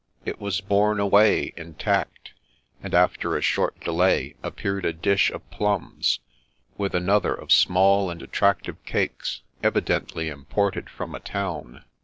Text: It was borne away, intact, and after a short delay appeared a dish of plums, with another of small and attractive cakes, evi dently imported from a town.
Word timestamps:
It 0.25 0.41
was 0.41 0.61
borne 0.61 0.99
away, 0.99 1.53
intact, 1.55 2.31
and 2.81 2.95
after 2.95 3.37
a 3.37 3.41
short 3.43 3.79
delay 3.81 4.33
appeared 4.41 4.83
a 4.83 4.93
dish 4.93 5.29
of 5.29 5.47
plums, 5.51 6.21
with 6.75 6.95
another 6.95 7.35
of 7.35 7.51
small 7.51 8.09
and 8.09 8.19
attractive 8.19 8.83
cakes, 8.83 9.41
evi 9.61 9.81
dently 9.81 10.31
imported 10.31 10.89
from 10.89 11.13
a 11.13 11.19
town. 11.19 11.83